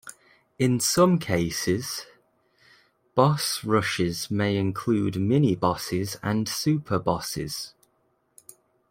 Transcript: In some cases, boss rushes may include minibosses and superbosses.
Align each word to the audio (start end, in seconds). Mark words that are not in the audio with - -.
In 0.57 0.79
some 0.79 1.19
cases, 1.19 2.07
boss 3.13 3.63
rushes 3.63 4.31
may 4.31 4.57
include 4.57 5.13
minibosses 5.13 6.17
and 6.23 6.47
superbosses. 6.47 7.73